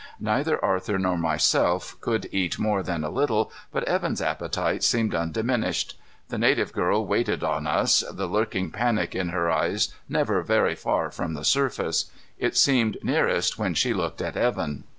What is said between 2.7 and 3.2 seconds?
than a